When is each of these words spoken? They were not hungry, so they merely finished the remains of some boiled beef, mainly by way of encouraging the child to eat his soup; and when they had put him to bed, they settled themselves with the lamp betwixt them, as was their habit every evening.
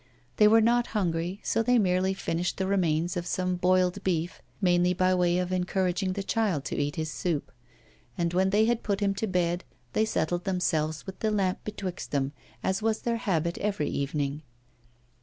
They 0.37 0.47
were 0.47 0.61
not 0.61 0.87
hungry, 0.97 1.41
so 1.43 1.61
they 1.61 1.77
merely 1.77 2.15
finished 2.15 2.57
the 2.57 2.65
remains 2.65 3.15
of 3.15 3.27
some 3.27 3.55
boiled 3.55 4.03
beef, 4.03 4.41
mainly 4.59 4.95
by 4.95 5.13
way 5.13 5.37
of 5.37 5.51
encouraging 5.51 6.13
the 6.13 6.23
child 6.23 6.65
to 6.65 6.75
eat 6.75 6.95
his 6.95 7.11
soup; 7.11 7.51
and 8.17 8.33
when 8.33 8.49
they 8.49 8.65
had 8.65 8.81
put 8.81 8.99
him 8.99 9.13
to 9.13 9.27
bed, 9.27 9.63
they 9.93 10.05
settled 10.05 10.43
themselves 10.43 11.05
with 11.05 11.19
the 11.19 11.29
lamp 11.29 11.59
betwixt 11.63 12.09
them, 12.09 12.31
as 12.63 12.81
was 12.81 13.03
their 13.03 13.17
habit 13.17 13.59
every 13.59 13.89
evening. 13.91 14.41